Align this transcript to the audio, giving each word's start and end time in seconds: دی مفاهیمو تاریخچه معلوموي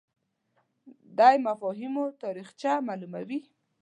دی 1.17 1.35
مفاهیمو 1.47 2.05
تاریخچه 2.21 2.71
معلوموي 2.87 3.39